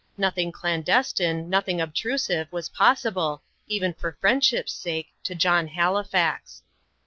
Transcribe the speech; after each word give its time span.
Nothing 0.17 0.51
clandestine, 0.51 1.47
nothing 1.47 1.79
obtrusive, 1.79 2.51
was 2.51 2.69
possible, 2.69 3.43
even 3.67 3.93
for 3.93 4.13
friendship's 4.19 4.73
sake, 4.73 5.13
to 5.21 5.35
John 5.35 5.67
Halifax. 5.67 6.63